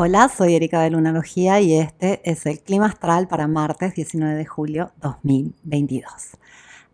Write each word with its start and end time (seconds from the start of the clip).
Hola, 0.00 0.28
soy 0.28 0.54
Erika 0.54 0.80
de 0.82 0.90
Lunalogía 0.90 1.60
y 1.60 1.74
este 1.74 2.20
es 2.22 2.46
el 2.46 2.60
clima 2.60 2.86
astral 2.86 3.26
para 3.26 3.48
martes 3.48 3.96
19 3.96 4.36
de 4.36 4.46
julio 4.46 4.92
2022. 5.02 6.38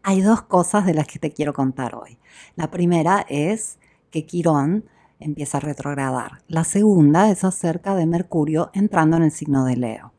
Hay 0.02 0.22
dos 0.22 0.40
cosas 0.40 0.86
de 0.86 0.94
las 0.94 1.06
que 1.06 1.18
te 1.18 1.30
quiero 1.30 1.52
contar 1.52 1.96
hoy. 1.96 2.16
La 2.56 2.70
primera 2.70 3.26
es 3.28 3.78
que 4.10 4.24
Quirón 4.24 4.86
empieza 5.20 5.58
a 5.58 5.60
retrogradar. 5.60 6.40
La 6.48 6.64
segunda 6.64 7.30
es 7.30 7.44
acerca 7.44 7.94
de 7.94 8.06
Mercurio 8.06 8.70
entrando 8.72 9.18
en 9.18 9.24
el 9.24 9.32
signo 9.32 9.66
de 9.66 9.76
Leo. 9.76 10.14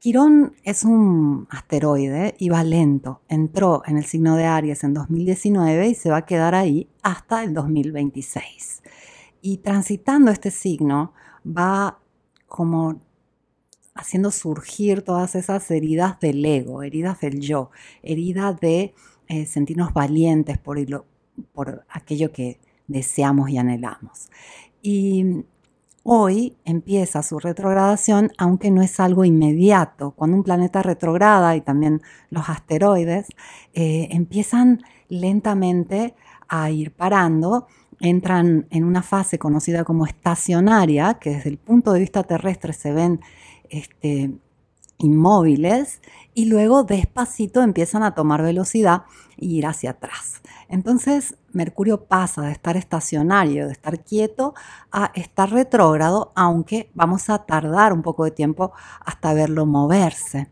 Quirón 0.00 0.56
es 0.64 0.82
un 0.82 1.46
asteroide 1.50 2.34
y 2.36 2.48
va 2.48 2.64
lento. 2.64 3.20
Entró 3.28 3.84
en 3.86 3.96
el 3.96 4.06
signo 4.06 4.34
de 4.34 4.46
Aries 4.46 4.82
en 4.82 4.92
2019 4.92 5.86
y 5.86 5.94
se 5.94 6.10
va 6.10 6.16
a 6.16 6.26
quedar 6.26 6.56
ahí 6.56 6.90
hasta 7.04 7.44
el 7.44 7.54
2026. 7.54 8.82
Y 9.40 9.58
transitando 9.58 10.32
este 10.32 10.50
signo, 10.50 11.14
va 11.46 11.98
como 12.46 13.00
haciendo 13.94 14.30
surgir 14.30 15.02
todas 15.02 15.34
esas 15.34 15.70
heridas 15.70 16.18
del 16.20 16.44
ego, 16.44 16.82
heridas 16.82 17.20
del 17.20 17.40
yo, 17.40 17.70
heridas 18.02 18.58
de 18.60 18.94
eh, 19.28 19.46
sentirnos 19.46 19.92
valientes 19.92 20.58
por, 20.58 20.78
por 21.52 21.84
aquello 21.88 22.32
que 22.32 22.58
deseamos 22.86 23.50
y 23.50 23.58
anhelamos. 23.58 24.30
Y 24.82 25.44
hoy 26.02 26.56
empieza 26.64 27.22
su 27.22 27.38
retrogradación, 27.38 28.32
aunque 28.38 28.70
no 28.70 28.82
es 28.82 28.98
algo 29.00 29.24
inmediato. 29.24 30.12
Cuando 30.12 30.36
un 30.36 30.42
planeta 30.42 30.82
retrograda 30.82 31.54
y 31.56 31.60
también 31.60 32.02
los 32.30 32.48
asteroides 32.48 33.28
eh, 33.74 34.08
empiezan 34.10 34.82
lentamente 35.08 36.14
a 36.48 36.70
ir 36.70 36.92
parando 36.92 37.66
entran 38.00 38.66
en 38.70 38.84
una 38.84 39.02
fase 39.02 39.38
conocida 39.38 39.84
como 39.84 40.06
estacionaria, 40.06 41.14
que 41.14 41.30
desde 41.30 41.50
el 41.50 41.58
punto 41.58 41.92
de 41.92 42.00
vista 42.00 42.22
terrestre 42.22 42.72
se 42.72 42.92
ven 42.92 43.20
este, 43.68 44.32
inmóviles 44.98 46.00
y 46.34 46.46
luego 46.46 46.84
despacito 46.84 47.62
empiezan 47.62 48.02
a 48.02 48.14
tomar 48.14 48.42
velocidad 48.42 49.02
e 49.36 49.46
ir 49.46 49.66
hacia 49.66 49.90
atrás. 49.90 50.40
Entonces 50.68 51.36
Mercurio 51.52 52.04
pasa 52.04 52.42
de 52.42 52.52
estar 52.52 52.76
estacionario, 52.76 53.66
de 53.66 53.72
estar 53.72 54.02
quieto, 54.04 54.54
a 54.92 55.10
estar 55.14 55.50
retrógrado, 55.50 56.32
aunque 56.36 56.90
vamos 56.94 57.28
a 57.28 57.44
tardar 57.44 57.92
un 57.92 58.02
poco 58.02 58.24
de 58.24 58.30
tiempo 58.30 58.72
hasta 59.04 59.34
verlo 59.34 59.66
moverse. 59.66 60.48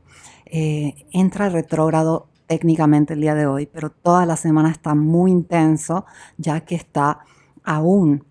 Eh, 0.46 1.06
entra 1.12 1.50
retrógrado 1.50 2.28
técnicamente 2.46 3.14
el 3.14 3.20
día 3.20 3.34
de 3.34 3.46
hoy, 3.46 3.66
pero 3.66 3.90
toda 3.90 4.26
la 4.26 4.36
semana 4.36 4.70
está 4.70 4.94
muy 4.94 5.30
intenso, 5.30 6.06
ya 6.38 6.60
que 6.60 6.74
está 6.74 7.20
aún 7.68 8.24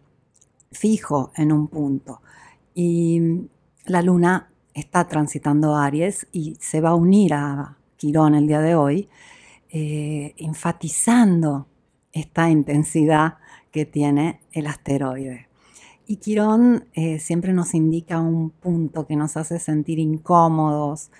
fijo 0.71 1.31
en 1.35 1.51
un 1.51 1.67
punto. 1.67 2.21
Y 2.73 3.21
la 3.85 4.01
luna 4.01 4.49
está 4.73 5.07
transitando 5.07 5.75
Aries 5.75 6.27
y 6.31 6.57
se 6.59 6.81
va 6.81 6.89
a 6.89 6.95
unir 6.95 7.35
a 7.35 7.77
Quirón 7.97 8.33
el 8.33 8.47
día 8.47 8.61
de 8.61 8.73
hoy, 8.73 9.09
eh, 9.69 10.33
enfatizando 10.37 11.67
esta 12.11 12.49
intensidad 12.49 13.35
que 13.71 13.85
tiene 13.85 14.41
el 14.53 14.65
asteroide. 14.65 15.47
Y 16.07 16.15
Quirón 16.15 16.85
eh, 16.93 17.19
siempre 17.19 17.53
nos 17.53 17.75
indica 17.75 18.19
un 18.19 18.49
punto 18.49 19.05
que 19.05 19.15
nos 19.15 19.37
hace 19.37 19.59
sentir 19.59 19.99
incómodos, 19.99 21.11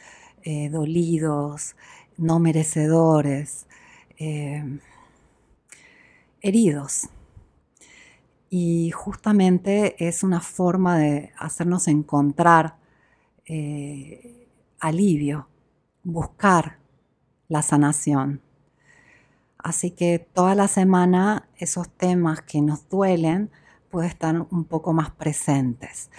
eh, 0.42 0.70
dolidos, 0.70 1.76
no 2.18 2.40
merecedores, 2.40 3.68
heridos 6.42 7.10
y 8.50 8.92
justamente 8.92 10.08
es 10.08 10.24
una 10.24 10.40
forma 10.40 10.98
de 10.98 11.32
hacernos 11.38 11.88
encontrar 11.88 12.78
eh, 13.46 14.48
alivio, 14.80 15.48
buscar 16.04 16.78
la 17.48 17.62
sanación. 17.62 18.42
Así 19.58 19.92
que 19.92 20.20
toda 20.20 20.56
la 20.56 20.68
semana 20.68 21.50
esos 21.58 21.90
temas 21.90 22.42
que 22.42 22.62
nos 22.62 22.88
duelen 22.90 23.50
pueden 23.90 24.10
estar 24.10 24.48
un 24.50 24.64
poco 24.66 24.94
más 24.94 25.12
presentes. 25.12 26.10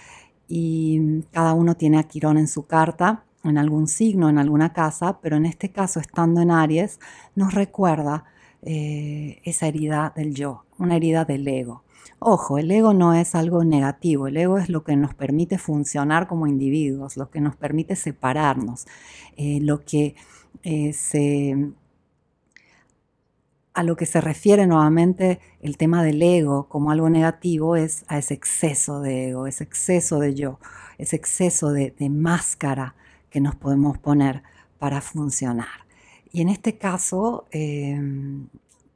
Y 0.48 1.22
cada 1.32 1.54
uno 1.54 1.76
tiene 1.76 1.98
a 1.98 2.02
Quirón 2.04 2.38
en 2.38 2.48
su 2.48 2.66
carta, 2.66 3.24
en 3.44 3.58
algún 3.58 3.86
signo, 3.86 4.28
en 4.28 4.38
alguna 4.38 4.72
casa, 4.72 5.20
pero 5.20 5.36
en 5.36 5.46
este 5.46 5.70
caso, 5.70 6.00
estando 6.00 6.40
en 6.40 6.50
Aries, 6.50 6.98
nos 7.34 7.54
recuerda 7.54 8.24
eh, 8.62 9.40
esa 9.44 9.66
herida 9.68 10.12
del 10.16 10.34
yo, 10.34 10.64
una 10.78 10.96
herida 10.96 11.24
del 11.24 11.46
ego. 11.46 11.84
Ojo, 12.20 12.58
el 12.58 12.70
ego 12.70 12.94
no 12.94 13.14
es 13.14 13.34
algo 13.34 13.62
negativo, 13.64 14.26
el 14.26 14.36
ego 14.36 14.58
es 14.58 14.68
lo 14.68 14.82
que 14.82 14.96
nos 14.96 15.14
permite 15.14 15.56
funcionar 15.56 16.26
como 16.26 16.46
individuos, 16.48 17.16
lo 17.16 17.30
que 17.30 17.40
nos 17.40 17.54
permite 17.54 17.94
separarnos, 17.94 18.86
eh, 19.36 19.60
lo 19.62 19.84
que 19.84 20.16
eh, 20.64 20.92
se 20.92 21.72
a 23.78 23.84
lo 23.84 23.94
que 23.94 24.06
se 24.06 24.20
refiere 24.20 24.66
nuevamente 24.66 25.38
el 25.60 25.76
tema 25.76 26.02
del 26.02 26.20
ego 26.20 26.68
como 26.68 26.90
algo 26.90 27.08
negativo 27.08 27.76
es 27.76 28.04
a 28.08 28.18
ese 28.18 28.34
exceso 28.34 29.00
de 29.00 29.28
ego, 29.28 29.46
ese 29.46 29.62
exceso 29.62 30.18
de 30.18 30.34
yo, 30.34 30.58
ese 30.98 31.14
exceso 31.14 31.70
de, 31.70 31.94
máscara 32.10 32.96
que 33.30 33.40
nos 33.40 33.54
podemos 33.54 33.96
poner 33.96 34.42
para 34.80 35.00
funcionar. 35.00 35.86
Y 36.32 36.40
en 36.40 36.48
este 36.48 36.76
caso, 36.76 37.46
em, 37.52 38.48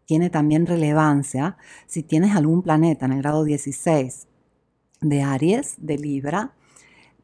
tiene 0.07 0.31
también 0.31 0.67
relevancia 0.67 1.57
si 1.87 2.03
tienes 2.03 2.35
algún 2.37 2.63
planeta 2.63 3.07
en 3.07 3.13
el 3.13 3.23
grado 3.23 3.45
16 3.45 4.27
de 5.01 5.23
Aries, 5.23 5.75
de 5.79 5.99
Libra, 5.99 6.53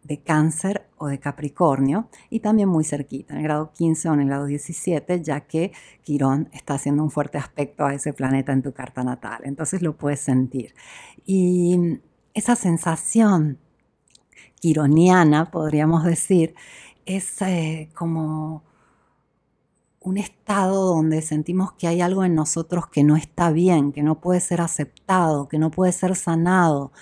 de 0.02 0.20
Cáncer 0.22 0.88
o 0.96 1.08
de 1.08 1.18
Capricornio 1.18 2.08
y 2.30 2.40
también 2.40 2.68
muy 2.68 2.84
cerquita, 2.84 3.34
en 3.34 3.40
el 3.40 3.44
grado 3.44 3.72
15 3.74 4.08
o 4.08 4.14
en 4.14 4.20
el 4.20 4.26
grado 4.28 4.46
17, 4.46 5.22
ya 5.22 5.40
que 5.42 5.72
Quirón 6.02 6.48
está 6.52 6.74
haciendo 6.74 7.02
un 7.02 7.10
fuerte 7.10 7.38
aspecto 7.38 7.84
a 7.84 7.94
ese 7.94 8.12
planeta 8.12 8.52
en 8.52 8.62
tu 8.62 8.72
carta 8.72 9.04
natal. 9.04 9.40
Entonces 9.44 9.82
lo 9.82 9.96
puedes 9.96 10.20
sentir. 10.20 10.74
Y 11.26 12.00
esa 12.34 12.56
sensación 12.56 13.58
quironiana, 14.60 15.50
podríamos 15.50 16.04
decir, 16.04 16.54
es 17.04 17.40
eh, 17.42 17.90
como 17.94 18.62
un 20.00 20.19
estado 20.19 20.86
donde 20.86 21.22
sentimos 21.22 21.72
que 21.72 21.88
hay 21.88 22.00
algo 22.00 22.25
en 22.25 22.34
nosotros 22.34 22.86
que 22.88 23.04
no 23.04 23.16
está 23.16 23.50
bien, 23.50 23.92
que 23.92 24.03
no 24.03 24.20
puede 24.20 24.41
ser 24.41 24.60
aceptado, 24.60 25.48
que 25.48 25.59
no 25.59 25.70
puede 25.70 25.92
ser 25.92 26.16
sanado, 26.16 26.92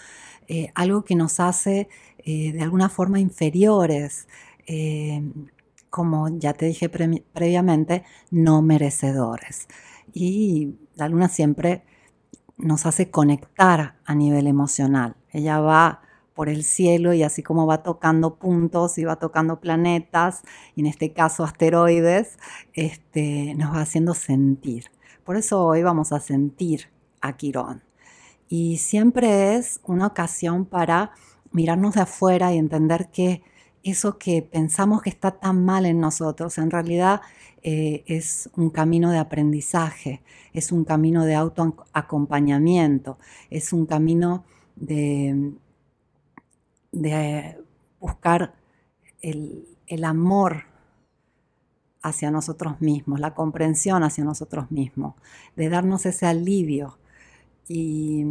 eh, 0.48 0.70
algo 0.74 1.04
que 1.04 1.14
nos 1.14 1.40
hace 1.40 1.88
eh, 2.18 2.52
de 2.52 2.62
alguna 2.62 2.88
forma 2.88 3.20
inferiores, 3.20 4.26
eh, 4.66 5.22
como 5.90 6.28
ya 6.28 6.52
te 6.54 6.66
dije 6.66 6.88
previamente, 6.88 8.04
no 8.30 8.62
merecedores. 8.62 9.68
Y 10.12 10.74
la 10.94 11.08
luna 11.08 11.28
siempre 11.28 11.84
nos 12.56 12.86
hace 12.86 13.10
conectar 13.10 13.96
a 14.04 14.14
nivel 14.14 14.46
emocional. 14.46 15.16
Ella 15.30 15.60
va 15.60 16.02
por 16.36 16.50
el 16.50 16.62
cielo 16.62 17.14
y 17.14 17.22
así 17.24 17.42
como 17.42 17.66
va 17.66 17.82
tocando 17.82 18.36
puntos 18.36 18.98
y 18.98 19.04
va 19.04 19.16
tocando 19.16 19.58
planetas, 19.58 20.42
y 20.76 20.82
en 20.82 20.86
este 20.86 21.12
caso 21.12 21.42
asteroides, 21.42 22.38
este, 22.74 23.54
nos 23.56 23.74
va 23.74 23.80
haciendo 23.80 24.14
sentir. 24.14 24.84
Por 25.24 25.36
eso 25.36 25.64
hoy 25.64 25.82
vamos 25.82 26.12
a 26.12 26.20
sentir 26.20 26.90
a 27.22 27.36
Quirón. 27.36 27.82
Y 28.48 28.76
siempre 28.76 29.56
es 29.56 29.80
una 29.84 30.06
ocasión 30.06 30.66
para 30.66 31.12
mirarnos 31.50 31.94
de 31.94 32.02
afuera 32.02 32.52
y 32.52 32.58
entender 32.58 33.08
que 33.10 33.42
eso 33.82 34.18
que 34.18 34.42
pensamos 34.42 35.00
que 35.00 35.10
está 35.10 35.32
tan 35.32 35.64
mal 35.64 35.86
en 35.86 36.00
nosotros, 36.00 36.58
en 36.58 36.70
realidad 36.70 37.22
eh, 37.62 38.04
es 38.06 38.50
un 38.56 38.68
camino 38.70 39.10
de 39.10 39.18
aprendizaje, 39.18 40.22
es 40.52 40.70
un 40.70 40.84
camino 40.84 41.24
de 41.24 41.34
autoacompañamiento, 41.34 43.18
es 43.48 43.72
un 43.72 43.86
camino 43.86 44.44
de 44.76 45.54
de 47.00 47.58
buscar 48.00 48.54
el, 49.20 50.04
amor 50.04 50.64
hacia 52.02 52.30
nosotros 52.30 52.80
mismos, 52.80 53.20
la 53.20 53.34
comprensión 53.34 54.02
hacia 54.02 54.24
nosotros 54.24 54.70
mismos, 54.70 55.14
de 55.56 55.68
darnos 55.68 56.06
ese 56.06 56.26
alivio. 56.26 56.98
Y 57.68 58.24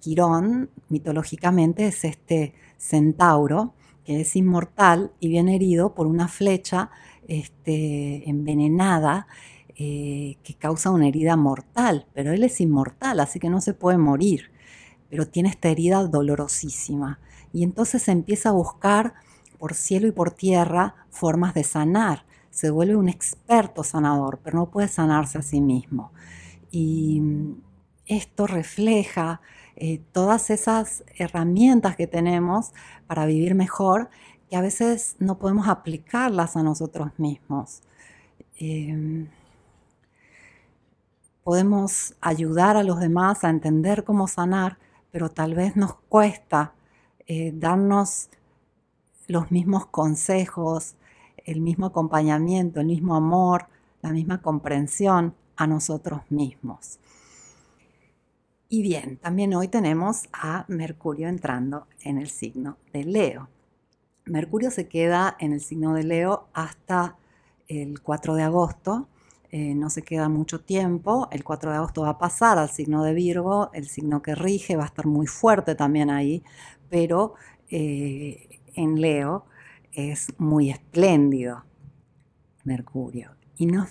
Quirón, 0.00 0.70
mitológicamente, 0.88 1.86
es 1.86 2.04
este 2.04 2.54
centauro 2.76 3.74
que 4.04 4.20
es 4.20 4.36
inmortal 4.36 5.12
y 5.20 5.28
viene 5.28 5.54
herido 5.54 5.94
por 5.94 6.06
una 6.06 6.28
flecha 6.28 6.90
este, 7.26 8.28
envenenada 8.28 9.26
eh, 9.76 10.36
que 10.42 10.54
causa 10.54 10.90
una 10.90 11.08
herida 11.08 11.36
mortal, 11.36 12.06
pero 12.12 12.32
él 12.32 12.44
es 12.44 12.60
inmortal, 12.60 13.20
así 13.20 13.38
que 13.38 13.48
no 13.48 13.60
se 13.60 13.72
puede 13.72 13.96
morir, 13.96 14.51
pero 15.12 15.28
tiene 15.28 15.50
esta 15.50 15.68
herida 15.68 16.06
dolorosísima 16.06 17.18
y 17.52 17.64
entonces 17.64 18.08
empieza 18.08 18.48
a 18.48 18.52
buscar 18.52 19.12
por 19.58 19.74
cielo 19.74 20.06
y 20.06 20.10
por 20.10 20.30
tierra 20.30 20.94
formas 21.10 21.52
de 21.52 21.64
sanar. 21.64 22.24
Se 22.48 22.70
vuelve 22.70 22.96
un 22.96 23.10
experto 23.10 23.84
sanador, 23.84 24.40
pero 24.42 24.60
no 24.60 24.70
puede 24.70 24.88
sanarse 24.88 25.36
a 25.36 25.42
sí 25.42 25.60
mismo. 25.60 26.12
Y 26.70 27.20
esto 28.06 28.46
refleja 28.46 29.42
eh, 29.76 30.00
todas 30.12 30.48
esas 30.48 31.04
herramientas 31.18 31.94
que 31.94 32.06
tenemos 32.06 32.72
para 33.06 33.26
vivir 33.26 33.54
mejor 33.54 34.08
que 34.48 34.56
a 34.56 34.62
veces 34.62 35.16
no 35.18 35.38
podemos 35.38 35.68
aplicarlas 35.68 36.56
a 36.56 36.62
nosotros 36.62 37.10
mismos. 37.18 37.82
Em, 38.56 39.28
podemos 41.44 42.14
ayudar 42.22 42.78
a 42.78 42.82
los 42.82 42.98
demás 42.98 43.44
a 43.44 43.50
entender 43.50 44.04
cómo 44.04 44.26
sanar, 44.26 44.78
pero 45.12 45.30
tal 45.30 45.54
vez 45.54 45.76
nos 45.76 45.94
cuesta 45.94 46.72
eh, 47.28 47.52
darnos 47.54 48.30
los 49.28 49.52
mismos 49.52 49.86
consejos, 49.86 50.96
el 51.44 51.60
mismo 51.60 51.86
acompañamiento, 51.86 52.80
el 52.80 52.86
mismo 52.86 53.14
amor, 53.14 53.66
la 54.00 54.10
misma 54.10 54.42
comprensión 54.42 55.34
a 55.56 55.66
nosotros 55.66 56.22
mismos. 56.30 56.98
Y 58.68 58.82
bien, 58.82 59.18
también 59.18 59.54
hoy 59.54 59.68
tenemos 59.68 60.28
a 60.32 60.64
Mercurio 60.66 61.28
entrando 61.28 61.86
en 62.00 62.16
el 62.18 62.30
signo 62.30 62.78
de 62.92 63.04
Leo. 63.04 63.48
Mercurio 64.24 64.70
se 64.70 64.88
queda 64.88 65.36
en 65.38 65.52
el 65.52 65.60
signo 65.60 65.92
de 65.92 66.04
Leo 66.04 66.48
hasta 66.54 67.16
el 67.68 68.00
4 68.00 68.34
de 68.34 68.42
agosto, 68.44 69.08
eh, 69.54 69.74
no 69.74 69.90
se 69.90 70.00
queda 70.00 70.30
mucho 70.30 70.62
tiempo, 70.62 71.28
el 71.30 71.44
4 71.44 71.70
de 71.70 71.76
agosto 71.76 72.02
va 72.02 72.08
a 72.08 72.18
pasar 72.18 72.56
al 72.56 72.70
signo 72.70 73.04
de 73.04 73.12
Virgo, 73.12 73.70
el 73.74 73.86
signo 73.86 74.22
que 74.22 74.34
rige 74.34 74.76
va 74.76 74.84
a 74.84 74.86
estar 74.86 75.04
muy 75.04 75.26
fuerte 75.26 75.74
también 75.74 76.08
ahí, 76.08 76.42
pero 76.88 77.34
eh, 77.68 78.60
en 78.74 78.98
Leo 78.98 79.44
es 79.92 80.32
muy 80.38 80.70
espléndido 80.70 81.64
Mercurio 82.64 83.32
y 83.58 83.66
nos 83.66 83.90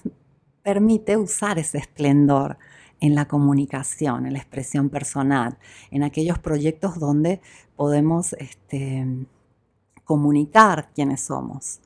permite 0.64 1.16
usar 1.16 1.60
ese 1.60 1.78
esplendor 1.78 2.58
en 3.00 3.14
la 3.14 3.28
comunicación, 3.28 4.26
en 4.26 4.34
la 4.34 4.40
expresión 4.40 4.90
personal, 4.90 5.60
en 5.92 6.02
aquellos 6.02 6.40
proyectos 6.40 6.98
donde 7.00 7.40
podemos 7.76 8.34
este, 8.34 9.06
comunicar 10.06 10.90
quiénes 10.96 11.22
somos. 11.22 11.82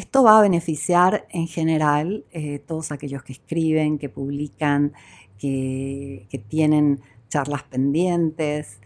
Esto 0.00 0.22
va 0.22 0.38
a 0.38 0.40
beneficiar 0.40 1.26
en 1.28 1.46
general 1.46 2.24
eh, 2.30 2.58
todos 2.58 2.90
aquellos 2.90 3.22
que 3.22 3.34
escriben, 3.34 3.98
que 3.98 4.08
publican, 4.08 4.94
que, 5.36 6.26
tienen 6.48 7.02
charlas 7.28 7.64
pendientes, 7.64 8.80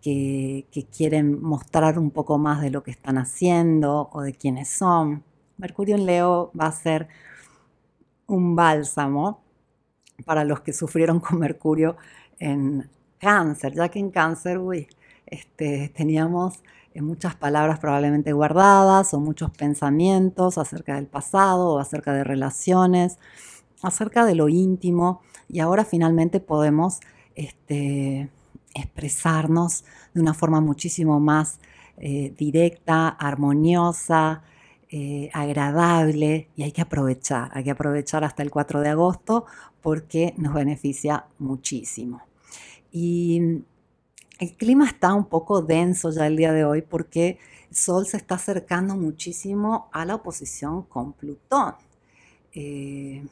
que, 0.00 0.68
quieren 0.96 1.42
mostrar 1.42 1.98
un 1.98 2.12
poco 2.12 2.38
más 2.38 2.62
de 2.62 2.70
lo 2.70 2.84
que 2.84 2.92
están 2.92 3.18
haciendo 3.18 4.10
o 4.12 4.22
de 4.22 4.32
quiénes 4.32 4.68
son. 4.68 5.24
Mercurio 5.56 5.96
en 5.96 6.06
Leo 6.06 6.52
va 6.58 6.66
a 6.66 6.72
ser 6.72 7.08
un 8.28 8.54
bálsamo 8.54 9.40
para 10.24 10.44
los 10.44 10.60
que 10.60 10.72
sufrieron 10.72 11.18
con 11.18 11.40
Mercurio 11.40 11.96
en 12.38 12.88
cáncer, 13.18 13.74
ya 13.74 13.88
que 13.88 13.98
en 13.98 14.12
cáncer, 14.12 14.58
uy, 14.58 14.86
este, 15.26 15.88
teníamos 15.88 16.62
muchas 16.96 17.36
palabras 17.36 17.78
probablemente 17.78 18.32
guardadas 18.32 19.14
o 19.14 19.20
muchos 19.20 19.50
pensamientos 19.50 20.58
acerca 20.58 20.96
del 20.96 21.06
pasado 21.06 21.74
o 21.74 21.78
acerca 21.78 22.12
de 22.12 22.24
relaciones, 22.24 23.18
acerca 23.82 24.24
de 24.24 24.34
lo 24.34 24.48
íntimo 24.48 25.22
y 25.48 25.60
ahora 25.60 25.84
finalmente 25.84 26.40
podemos 26.40 27.00
este, 27.34 28.28
expresarnos 28.74 29.84
de 30.14 30.20
una 30.20 30.34
forma 30.34 30.60
muchísimo 30.60 31.20
más 31.20 31.60
eh, 31.96 32.34
directa, 32.36 33.08
armoniosa, 33.08 34.42
eh, 34.90 35.30
agradable 35.32 36.48
y 36.56 36.64
hay 36.64 36.72
que 36.72 36.82
aprovechar, 36.82 37.50
hay 37.54 37.62
que 37.62 37.70
aprovechar 37.70 38.24
hasta 38.24 38.42
el 38.42 38.50
4 38.50 38.80
de 38.80 38.88
agosto 38.88 39.46
porque 39.80 40.34
nos 40.36 40.54
beneficia 40.54 41.26
muchísimo. 41.38 42.22
Y 42.90 43.62
el 44.40 44.56
clima 44.56 44.86
está 44.86 45.12
un 45.12 45.26
poco 45.26 45.60
denso 45.60 46.10
ya 46.10 46.26
el 46.26 46.36
día 46.36 46.52
de 46.52 46.64
hoy 46.64 46.80
porque 46.80 47.38
Sol 47.70 48.06
se 48.06 48.16
está 48.16 48.36
acercando 48.36 48.96
muchísimo 48.96 49.90
a 49.92 50.06
la 50.06 50.14
oposición 50.14 50.82
con 50.84 51.12
Plutón. 51.12 51.74
Eh, 52.52 53.22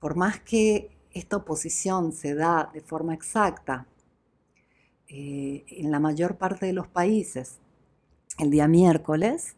por 0.00 0.16
más 0.16 0.40
que 0.40 0.90
esta 1.12 1.36
oposición 1.36 2.12
se 2.12 2.34
da 2.34 2.70
de 2.74 2.80
forma 2.80 3.14
exacta 3.14 3.86
eh, 5.08 5.64
en 5.68 5.92
la 5.92 6.00
mayor 6.00 6.36
parte 6.36 6.66
de 6.66 6.72
los 6.72 6.88
países 6.88 7.58
el 8.38 8.50
día 8.50 8.66
miércoles, 8.66 9.56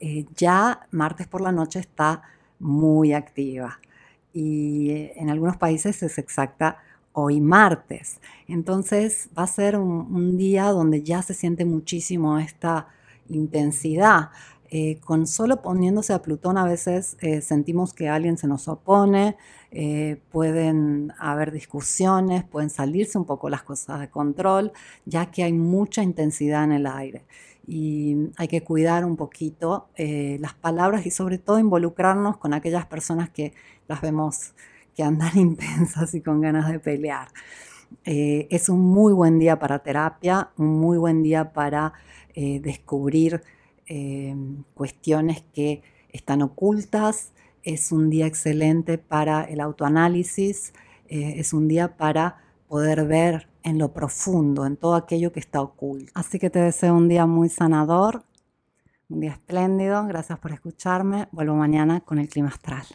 eh, 0.00 0.26
ya 0.36 0.86
martes 0.90 1.26
por 1.26 1.40
la 1.40 1.50
noche 1.50 1.80
está 1.80 2.22
muy 2.58 3.14
activa 3.14 3.80
y 4.34 5.10
en 5.16 5.30
algunos 5.30 5.56
países 5.56 6.02
es 6.02 6.18
exacta 6.18 6.76
hoy 7.22 7.40
martes. 7.40 8.20
Entonces 8.48 9.28
va 9.36 9.44
a 9.44 9.46
ser 9.46 9.76
un, 9.76 10.36
día 10.36 10.66
donde 10.70 11.02
ya 11.02 11.22
se 11.22 11.34
siente 11.34 11.64
muchísimo 11.64 12.38
esta 12.38 12.88
intensidad. 13.28 14.30
Eh, 14.72 15.00
con 15.04 15.26
solo 15.26 15.62
poniéndose 15.62 16.12
a 16.12 16.22
Plutón 16.22 16.56
a 16.56 16.64
veces 16.64 17.16
sentimos 17.42 17.92
que 17.92 18.08
alguien 18.08 18.38
se 18.38 18.46
nos 18.46 18.68
opone, 18.68 19.36
pueden 20.30 21.12
haber 21.18 21.50
discusiones, 21.50 22.44
pueden 22.44 22.70
salirse 22.70 23.18
un 23.18 23.24
poco 23.24 23.50
las 23.50 23.62
cosas 23.62 24.00
de 24.00 24.08
control, 24.10 24.72
ya 25.06 25.30
que 25.30 25.42
hay 25.42 25.52
mucha 25.52 26.04
intensidad 26.04 26.64
en 26.64 26.72
el 26.72 26.86
aire 26.86 27.24
y 27.70 28.30
hay 28.36 28.48
que 28.48 28.62
cuidar 28.62 29.04
un 29.04 29.16
poquito 29.16 29.88
eh, 29.94 30.38
las 30.40 30.54
palabras 30.54 31.06
y 31.06 31.10
sobre 31.12 31.38
todo 31.38 31.60
involucrarnos 31.60 32.36
con 32.36 32.52
aquellas 32.52 32.84
personas 32.86 33.30
que 33.30 33.52
las 33.86 34.00
vemos 34.00 34.54
que 35.00 35.04
andan 35.04 35.30
intensas 35.38 36.12
y 36.14 36.20
con 36.20 36.42
ganas 36.42 36.70
de 36.70 36.78
pelear. 36.78 37.28
Eh, 38.04 38.46
es 38.50 38.68
un 38.68 38.80
muy 38.80 39.14
buen 39.14 39.38
día 39.38 39.58
para 39.58 39.78
terapia, 39.78 40.50
un 40.58 40.78
muy 40.78 40.98
buen 40.98 41.22
día 41.22 41.54
para 41.54 41.94
eh, 42.34 42.60
descubrir 42.60 43.42
cuestiones 44.74 45.42
que 45.52 45.82
están 46.10 46.42
ocultas, 46.42 47.32
es 47.64 47.90
un 47.90 48.08
día 48.08 48.28
excelente 48.28 48.98
para 48.98 49.42
el 49.42 49.60
autoanálisis, 49.60 50.72
es 51.08 51.52
un 51.52 51.66
día 51.66 51.96
para 51.96 52.36
poder 52.68 53.04
ver 53.04 53.48
en 53.64 53.78
lo 53.78 53.92
profundo, 53.92 54.64
en 54.64 54.76
todo 54.76 54.94
aquello 54.94 55.32
que 55.32 55.40
está 55.40 55.60
oculto. 55.60 56.12
Así 56.14 56.38
que 56.38 56.50
te 56.50 56.60
deseo 56.60 56.94
un 56.94 57.08
día 57.08 57.26
muy 57.26 57.48
sanador, 57.48 58.22
un 59.08 59.18
día 59.18 59.32
espléndido. 59.32 60.06
Gracias 60.06 60.38
por 60.38 60.52
escucharme. 60.52 61.26
Vuelvo 61.32 61.56
mañana 61.56 62.00
con 62.00 62.20
el 62.20 62.28
clima 62.28 62.50
astral. 62.50 62.86